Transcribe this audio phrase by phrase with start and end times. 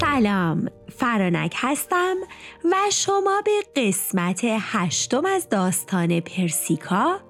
[0.00, 2.16] سلام فرانک هستم
[2.64, 7.20] و شما به قسمت هشتم از داستان پرسیکا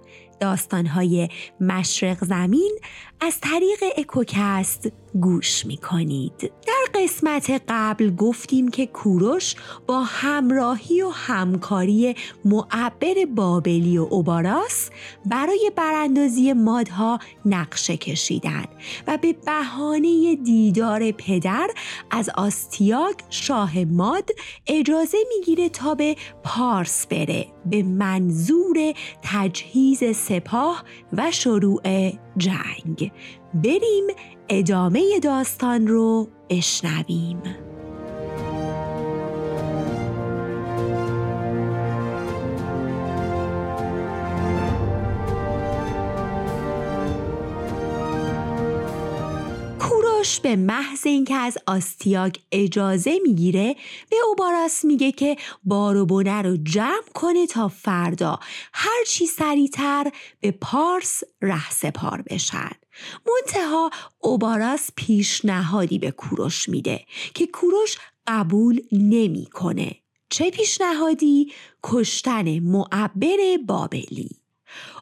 [0.41, 1.29] داستانهای
[1.61, 2.79] مشرق زمین
[3.21, 6.53] از طریق اکوکست گوش می کنید.
[6.95, 9.55] قسمت قبل گفتیم که کوروش
[9.87, 12.15] با همراهی و همکاری
[12.45, 14.91] معبر بابلی و اوباراس
[15.27, 18.65] برای براندازی مادها نقشه کشیدن
[19.07, 21.69] و به بهانه دیدار پدر
[22.11, 24.31] از آستیاگ شاه ماد
[24.67, 28.77] اجازه می‌گیره تا به پارس بره به منظور
[29.23, 31.83] تجهیز سپاه و شروع
[32.37, 33.13] جنگ.
[33.55, 34.07] بریم
[34.49, 37.43] ادامه داستان رو بشنویم.
[50.31, 53.77] کوروش به محض اینکه از آستیاگ اجازه می‌گیره
[54.11, 58.39] به اوباراس میگه که بار و بونه رو جمع کنه تا فردا
[58.73, 62.71] هرچی سریعتر به پارس ره سپار بشن
[63.27, 69.97] منتها اوباراس پیشنهادی به کوروش میده که کوروش قبول نمی‌کنه.
[70.31, 74.40] چه پیشنهادی؟ کشتن معبر بابلی.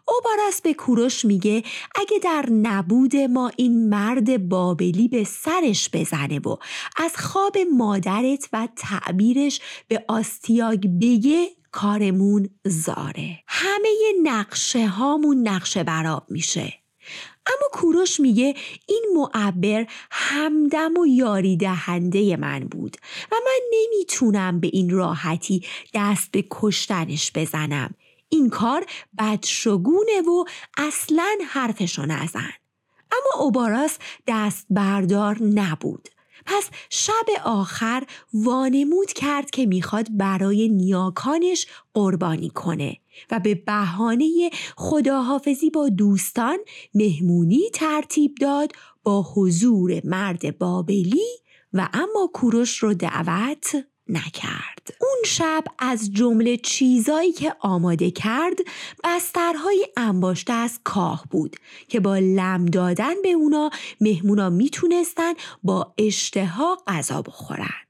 [0.08, 1.62] اوباراس به کوروش میگه
[1.94, 6.56] اگه در نبود ما این مرد بابلی به سرش بزنه و
[6.96, 13.38] از خواب مادرت و تعبیرش به آستیاگ بگه کارمون زاره.
[13.46, 13.90] همه
[14.22, 16.74] نقشه هامون نقشه براب میشه.
[17.46, 18.54] اما کوروش میگه
[18.86, 22.96] این معبر همدم و یاری دهنده من بود
[23.32, 27.94] و من نمی‌تونم به این راحتی دست به کشتنش بزنم.
[28.28, 28.86] این کار
[29.18, 30.44] بدشگونه و
[30.76, 32.52] اصلا حرفشو نزن
[33.12, 36.08] اما اوباراس دست بردار نبود.
[36.46, 38.02] پس شب آخر
[38.34, 42.96] وانمود کرد که می‌خواد برای نیاکانش قربانی کنه
[43.30, 46.58] و به بهانه خداحافظی با دوستان
[46.94, 48.72] مهمونی ترتیب داد
[49.02, 51.26] با حضور مرد بابلی
[51.72, 54.96] و اما کوروش رو دعوت نکرد.
[55.00, 58.58] اون شب از جمله چیزایی که آماده کرد
[59.04, 61.56] بسترهای انباشته از کاه بود
[61.88, 63.70] که با لم دادن به اونا
[64.00, 65.32] مهمونا می‌تونستن
[65.62, 67.88] با اشتها غذا بخورن.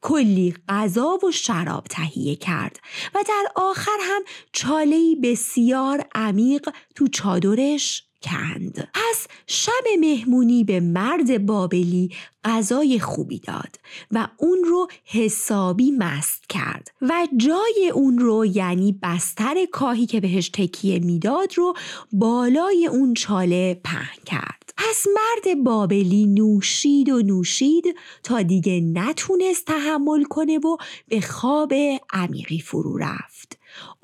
[0.00, 2.80] کلی غذا و شراب تهیه کرد
[3.14, 4.22] و در آخر هم
[4.52, 8.88] چالهی بسیار عمیق تو چادرش کند.
[8.94, 12.10] پس شب مهمونی به مرد بابلی
[12.44, 13.78] غذای خوبی داد
[14.10, 20.48] و اون رو حسابی مست کرد و جای اون رو یعنی بستر کاهی که بهش
[20.48, 21.74] تکیه می‌داد رو
[22.12, 24.72] بالای اون چاله پهن کرد.
[24.76, 27.84] پس مرد بابلی نوشید و نوشید
[28.22, 30.76] تا دیگه نتونست تحمل کنه و
[31.08, 31.72] به خواب
[32.12, 33.55] عمیقی فرو رفت.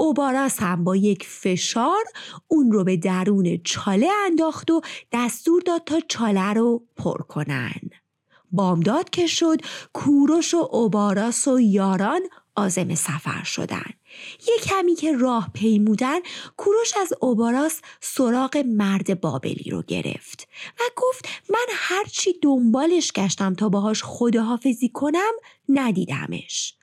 [0.03, 2.05] اوباراس هم با یک فشار
[2.49, 4.81] اون رو به درون چاله انداخت و
[5.13, 7.81] دستور داد تا چاله رو پر کنن.
[8.53, 9.61] بامداد که شد
[9.93, 12.21] کوروش و اوباراس و یاران
[12.57, 13.91] آزم سفر شدن.
[14.41, 16.19] یک کمی که راه پیمودن
[16.57, 20.49] کوروش از اوباراس سراغ مرد بابلی رو گرفت
[20.81, 25.33] و گفت من هرچی دنبالش گشتم تا باهاش خداحافظی کنم
[25.69, 26.75] ندیدمش.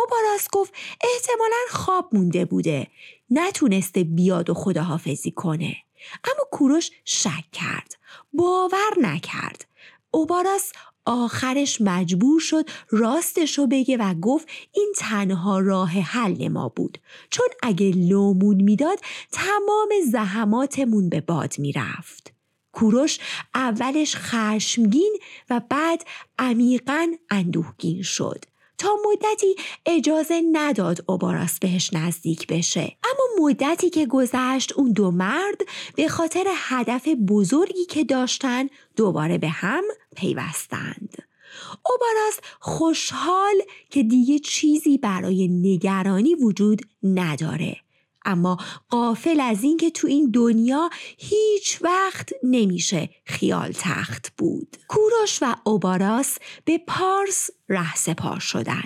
[0.00, 0.74] اوباراس گفت
[1.14, 2.86] احتمالا خواب مونده بوده.
[3.30, 5.76] نتونسته بیاد و خداحافظی کنه.
[6.24, 7.96] اما کوروش شک کرد.
[8.32, 9.66] باور نکرد.
[10.10, 10.72] اوباراس
[11.04, 16.98] آخرش مجبور شد راستش رو بگه و گفت این تنها راه حل ما بود.
[17.30, 18.98] چون اگه لومون می‌داد
[19.32, 22.32] تمام زحماتمون به باد می‌رفت.
[22.72, 23.18] کوروش
[23.54, 25.18] اولش خشمگین
[25.50, 26.04] و بعد
[26.38, 28.44] عمیقا اندوهگین شد.
[28.80, 29.54] تا مدتی
[29.86, 32.96] اجازه نداد اوباراس بهش نزدیک بشه.
[33.04, 35.60] اما مدتی که گذشت اون دو مرد
[35.96, 39.84] به خاطر هدف بزرگی که داشتن دوباره به هم
[40.16, 41.14] پیوستند.
[41.90, 43.54] اوباراس خوشحال
[43.90, 47.76] که دیگه چیزی برای نگرانی وجود نداره.
[48.24, 48.58] اما
[48.88, 54.76] قافل از اینکه تو این دنیا هیچ وقت نمیشه خیال تخت بود.
[54.88, 58.84] کوروش و اوباراس به پارس ره سپار شدن.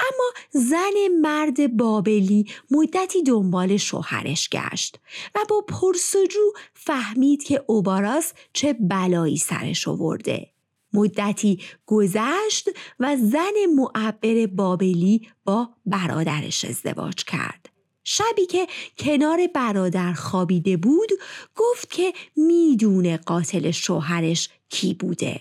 [0.00, 5.00] اما زن مرد بابلی مدتی دنبال شوهرش گشت
[5.34, 10.50] و با پرسجو فهمید که اوباراس چه بلایی سرش آورده.
[10.92, 12.68] مدتی گذشت
[13.00, 17.67] و زن معبر بابلی با برادرش ازدواج کرد.
[18.10, 18.66] شبی که
[18.98, 21.08] کنار برادر خوابیده بود
[21.56, 25.40] گفت که می‌دونه قاتل شوهرش کی بوده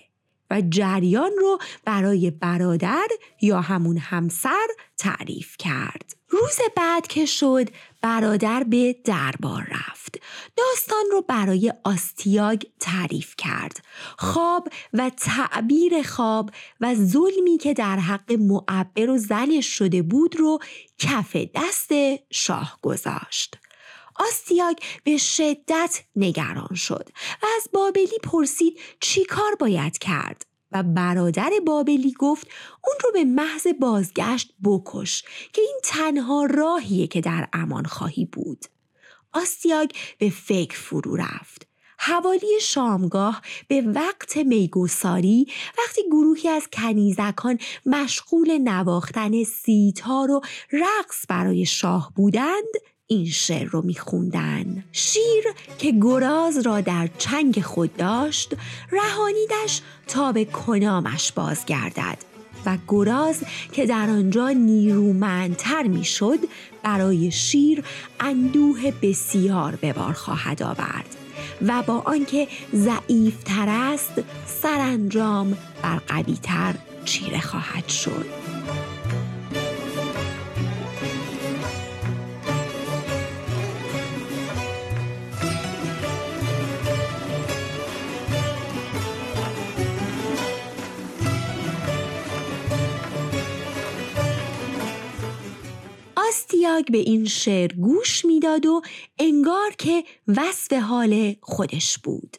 [0.51, 3.07] و جریان رو برای برادر
[3.41, 4.67] یا همون همسر
[4.97, 6.16] تعریف کرد.
[6.29, 7.69] روز بعد که شد
[8.01, 10.15] برادر به دربار رفت.
[10.55, 13.85] داستان رو برای آستیاگ تعریف کرد.
[14.17, 16.51] خواب و تعبیر خواب
[16.81, 20.59] و ظلمی که در حق معبر و زنش شده بود رو
[20.99, 21.91] کف دست
[22.31, 23.57] شاه گذاشت.
[24.15, 27.09] آستیاگ به شدت نگران شد
[27.43, 30.45] و از بابلی پرسید چی کار باید کرد.
[30.71, 32.47] و برادر بابلی گفت
[32.87, 35.23] اون رو به محض بازگشت بکش
[35.53, 38.65] که این تنها راهیه که در امان خواهی بود.
[39.33, 41.67] آستیاگ به فکر فرو رفت.
[41.99, 45.47] حوالی شامگاه به وقت میگوساری
[45.77, 50.41] وقتی گروهی از کنیزکان مشغول نواختن سیتار و
[50.71, 52.73] رقص برای شاه بودند
[53.09, 54.83] این شعر رو میخوندن.
[54.91, 55.43] شیر
[55.77, 58.53] که گراز را در چنگ خود داشت
[58.91, 62.17] رهانیدش تا به کنامش بازگردد
[62.65, 66.39] و گراز که در آنجا نیرومندتر می‌شد
[66.83, 67.83] برای شیر
[68.19, 71.15] اندوه بسیار به بار خواهد آورد
[71.61, 74.13] و با آنکه ضعیفتر است
[74.61, 76.75] سرانجام بر قویتر
[77.05, 78.46] چیره خواهد شد.
[96.57, 98.81] آستیاگ به این شعر گوش می‌داد و
[99.19, 102.37] انگار که وصف حال خودش بود.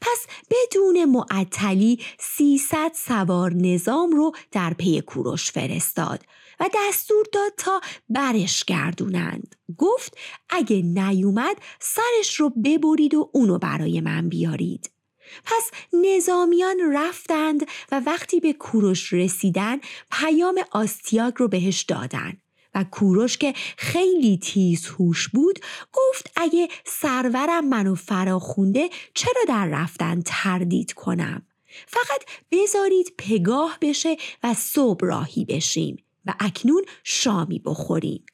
[0.00, 6.24] پس بدون معطلی سیصد سوار نظام رو در پی کوروش فرستاد
[6.60, 9.56] و دستور داد تا برش گردونند.
[9.78, 10.16] گفت
[10.50, 14.90] اگه نیومد سرش رو ببرید و اونو برای من بیارید.
[15.44, 19.80] پس نظامیان رفتند و وقتی به کوروش رسیدن
[20.10, 22.32] پیام آستیاگ رو بهش دادن
[22.74, 25.58] و کوروش که خیلی تیز هوش بود
[25.92, 31.42] گفت اگه سرورم منو فراخونده چرا در رفتن تردید کنم؟
[31.86, 35.96] فقط بذارید پگاه بشه و صبح راهی بشیم
[36.26, 38.24] و اکنون شامی بخوریم.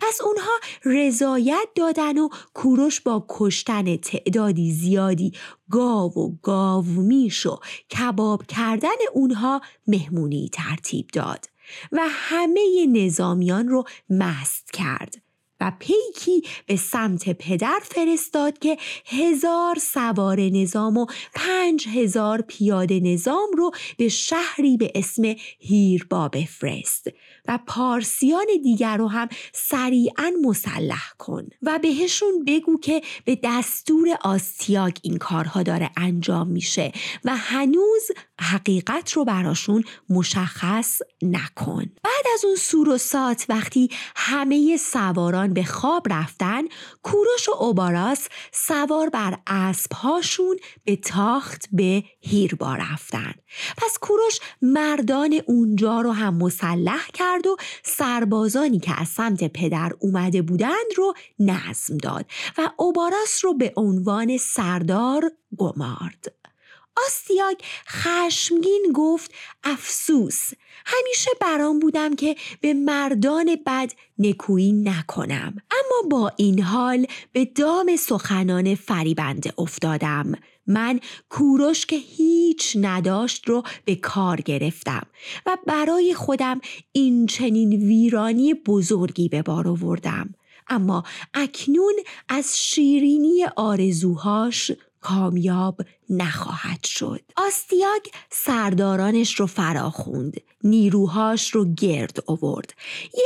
[0.00, 0.52] پس اونها
[0.84, 5.32] رضایت دادن و کوروش با کشتن تعدادی زیادی
[5.70, 7.58] گاو و گاو میش و
[7.98, 11.46] کباب کردن اونها مهمونی ترتیب داد.
[11.92, 15.26] و همه نظامیان رو مست کرد
[15.60, 18.76] و پیکی به سمت پدر فرستاد که
[19.06, 27.06] هزار سوار نظام و پنج هزار پیاده نظام رو به شهری به اسم هیربا بفرست
[27.48, 34.96] و پارسیان دیگر رو هم سریعا مسلح کن و بهشون بگو که به دستور آستیاگ
[35.02, 36.92] این کارها داره انجام میشه
[37.24, 38.10] و هنوز
[38.40, 45.64] حقیقت رو براشون مشخص نکن بعد از اون سور و سات وقتی همه سواران به
[45.64, 46.62] خواب رفتن
[47.02, 53.34] کوروش و اوباراس سوار بر اسبهاشون به تاخت به هیربا رفتن
[53.76, 60.42] پس کوروش مردان اونجا رو هم مسلح کرد و سربازانی که از سمت پدر اومده
[60.42, 62.26] بودند رو نظم داد
[62.58, 66.34] و اوباراس رو به عنوان سردار گمارد.
[67.06, 67.56] آستیاگ
[67.88, 69.30] خشمگین گفت
[69.64, 70.50] افسوس
[70.86, 75.56] همیشه برام بودم که به مردان بد نکویی نکنم.
[75.70, 80.32] اما با این حال به دام سخنان فریبنده افتادم.
[80.66, 85.06] من کوروش که هیچ نداشت رو به کار گرفتم
[85.46, 86.60] و برای خودم
[86.92, 90.34] این چنین ویرانی بزرگی به بار آوردم.
[90.68, 91.94] اما اکنون
[92.28, 94.72] از شیرینی آرزوهاش
[95.06, 97.20] کامیاب نخواهد شد.
[97.36, 102.74] آستیاگ سردارانش رو فراخوند نیروهاش رو گرد آورد.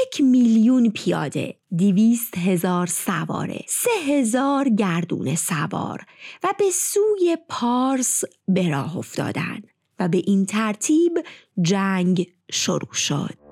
[0.02, 6.06] یک میلیون پیاده دیویست هزار سواره سه هزار گردون سوار
[6.42, 9.62] و به سوی پارس به راه افتادن
[9.98, 11.12] و به این ترتیب
[11.62, 13.49] جنگ شروع شد.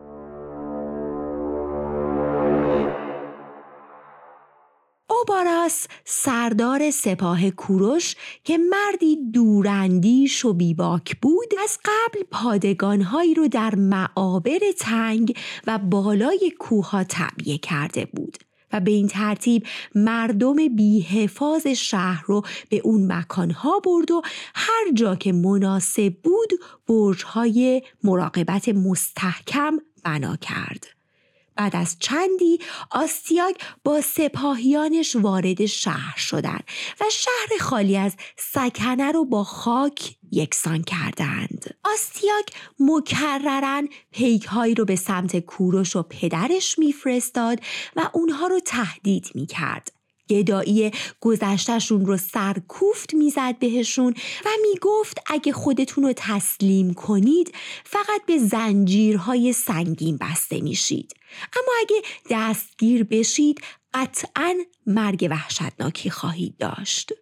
[5.19, 13.75] اوباراس سردار سپاه کوروش که مردی دوراندیش و بیباک بود از قبل پادگانهایی رو در
[13.75, 18.39] معابر تنگ و بالای کوها تعبیه کرده بود
[18.73, 24.23] و به این ترتیب مردم بیحفاظ شهر رو به اون مکانها برد و
[24.55, 26.51] هر جا که مناسب بود
[26.89, 30.98] برجهای مراقبت مستحکم بنا کرد.
[31.59, 32.59] بعد از چندی
[32.91, 36.65] آستیاگ با سپاهیانش وارد شهر شدند
[37.01, 41.75] و شهر خالی از سکنه رو با خاک یکسان کردند.
[41.85, 42.45] آستیاگ
[42.81, 47.61] مکررن پیکهایی رو به سمت کوروش و پدرش میفرستاد
[47.97, 49.98] و اونها رو تهدید می‌کرد.
[50.31, 57.55] گدایی گذشتشون رو سرکوفت می‌زد بهشون و می‌گفت اگه خودتون رو تسلیم کنید
[57.85, 61.13] فقط به زنجیرهای سنگین بسته میشید.
[61.57, 63.61] اما اگه دستگیر بشید
[63.95, 64.55] قطعا
[64.87, 67.13] مرگ وحشتناکی خواهید داشت.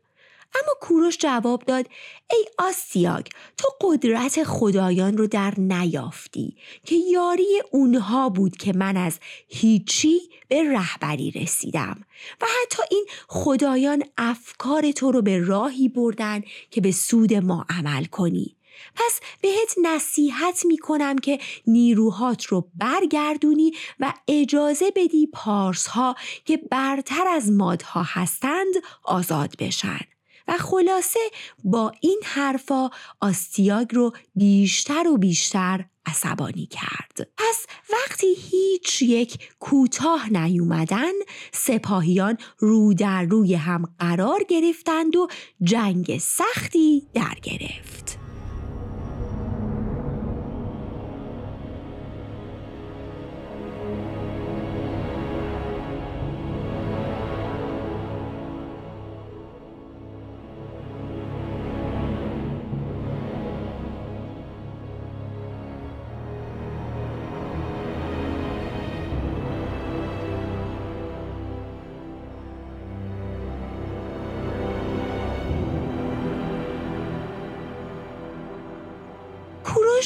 [0.63, 1.87] اما کوروش جواب داد
[2.31, 9.19] ای آسیاگ تو قدرت خدایان رو در نیافتی که یاری اونها بود که من از
[9.49, 12.01] هیچی به رهبری رسیدم
[12.41, 18.05] و حتی این خدایان افکار تو رو به راهی بردن که به سود ما عمل
[18.05, 18.57] کنی.
[18.95, 26.57] پس بهت نصیحت می کنم که نیروهات رو برگردونی و اجازه بدی پارس ها که
[26.57, 30.16] برتر از مادها هستند آزاد بشن.
[30.49, 31.21] و خلاصه
[31.65, 37.29] با این حرفا آستیاگ رو بیشتر و بیشتر عصبانی کرد.
[37.37, 41.13] پس وقتی هیچ یک کوتاه نیومدن
[41.53, 45.29] سپاهیان رو در روی هم قرار گرفتند و
[45.63, 48.26] جنگ سختی در گرفت.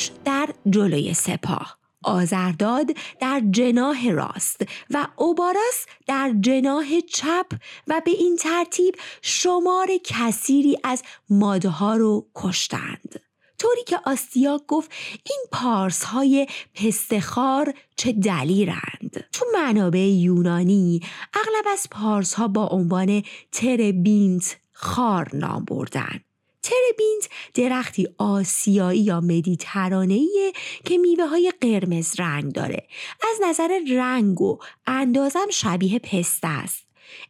[0.01, 2.91] کوروش در جلوی سپاه آزرداد
[3.21, 7.47] در جناه راست و اوباراس در جناه چپ
[7.87, 13.21] و به این ترتیب شمار کثیری از مادها رو کشتند.
[13.59, 14.91] طوری که آستیاک گفت
[15.31, 21.01] این پارس های پستخار چه دلیرند تو منابع یونانی
[21.35, 26.21] اغلب از پارس ها با عنوان تربینت خار نام بردن
[26.63, 30.53] تربینت درختی آسیایی یا مدیترانه‌ایه
[30.85, 32.87] که میوه های قرمز رنگ داره.
[33.33, 36.87] از نظر رنگ و اندازم شبیه پسته است.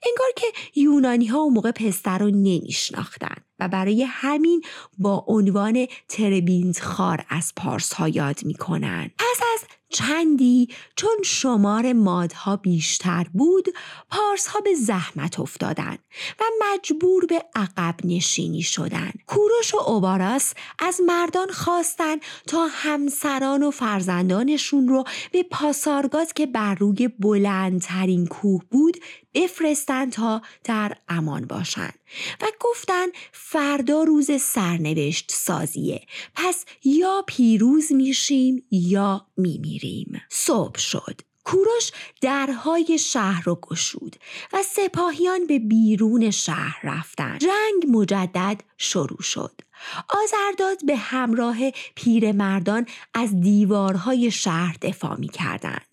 [0.06, 4.62] انگار که یونانی ها اون موقع پسته رو نمیشناختن و برای همین
[4.98, 9.10] با عنوان تربینت خار از پارس ها یاد می‌کنن.
[9.18, 13.68] پس از چندی؟ چون شمار مادها بیشتر بود
[14.10, 15.98] پارس ها به زحمت افتادن
[16.40, 19.12] و مجبور به عقب نشینی شدن.
[19.26, 22.16] کوروش و اوباراس از مردان خواستن
[22.46, 28.96] تا همسران و فرزندانشون رو به پاسارگاد که بر روی بلندترین کوه بود
[29.34, 31.90] بفرستن تا در امان باشن
[32.40, 41.92] و گفتن فردا روز سرنوشت سازیه پس یا پیروز میشیم یا میمیریم صبح شد کوروش
[42.20, 44.16] درهای شهر رو گشود
[44.52, 47.40] و سپاهیان به بیرون شهر رفتند.
[47.40, 49.60] جنگ مجدد شروع شد.
[50.08, 55.89] آزرداد به همراه پیرمردان از دیوارهای شهر دفاع می کردند.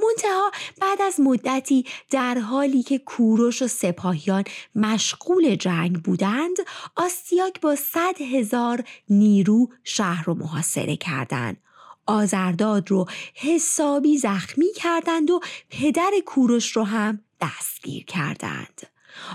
[0.00, 0.50] منتها
[0.80, 6.56] بعد از مدتی در حالی که کوروش و سپاهیان مشغول جنگ بودند
[6.96, 11.56] آستیاک با صد هزار نیرو شهر رو محاصره کردند.
[12.06, 18.82] آزرداد رو حسابی زخمی کردند و پدر کوروش رو هم دستگیر کردند.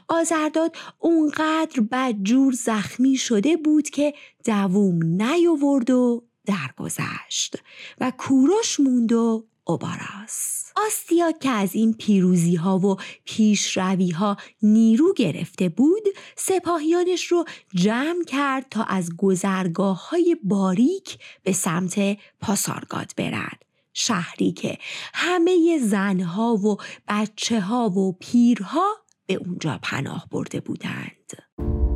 [0.07, 4.13] آزرداد اونقدر بدجور زخمی شده بود که
[4.45, 7.55] دووم نیاورد و درگذشت
[7.99, 15.13] و کوروش موند و اوباراس آستیا که از این پیروزی ها و پیشروی ها نیرو
[15.13, 16.03] گرفته بود
[16.35, 24.77] سپاهیانش رو جمع کرد تا از گذرگاه های باریک به سمت پاسارگاد برد شهری که
[25.13, 26.77] همه زنها و
[27.07, 28.87] بچه ها و پیرها
[29.25, 31.90] به اونجا پناه برده بودند.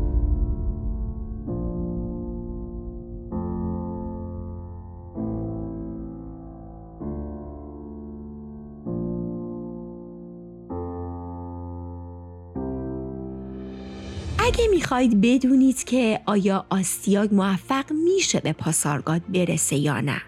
[14.45, 20.21] اگه می‌خواید بدونید که آیا آستیاگ موفق میشه به پاسارگاد برسه یا نه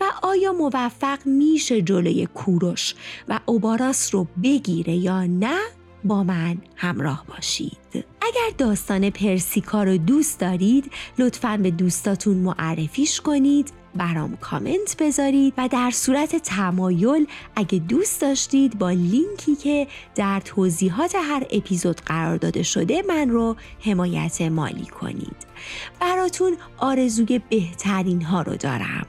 [0.00, 2.94] و آیا موفق میشه جلوی کوروش
[3.28, 5.58] و اوباراس رو بگیره یا نه
[6.04, 7.78] با من همراه باشید.
[7.94, 13.72] اگر داستان پرسیکا رو دوست دارید لطفا به دوستاتون معرفیش کنید.
[13.94, 21.14] برام کامنت بذارید و در صورت تمایل اگه دوست داشتید با لینکی که در توضیحات
[21.14, 25.46] هر اپیزود قرار داده شده من رو حمایت مالی کنید.
[26.00, 29.06] براتون آرزوی بهترین ها رو دارم.